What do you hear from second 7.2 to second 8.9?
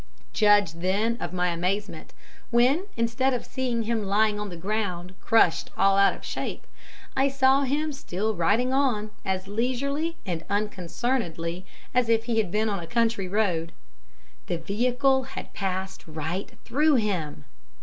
saw him still riding